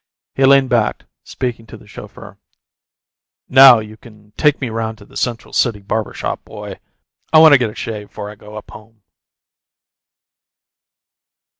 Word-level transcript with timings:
He 0.33 0.43
leaned 0.45 0.71
back, 0.71 1.05
speaking 1.23 1.67
to 1.67 1.77
the 1.77 1.85
chauffer. 1.85 2.39
"Now 3.47 3.77
you 3.77 3.97
can 3.97 4.31
take 4.31 4.59
me 4.59 4.67
around 4.67 4.95
to 4.95 5.05
the 5.05 5.15
Central 5.15 5.53
City 5.53 5.79
barber 5.79 6.11
shop, 6.15 6.43
boy. 6.43 6.79
I 7.31 7.37
want 7.37 7.53
to 7.53 7.59
get 7.59 7.69
a 7.69 7.75
shave 7.75 8.09
'fore 8.09 8.31
I 8.31 8.33
go 8.33 8.55
up 8.57 8.71
home." 8.71 9.03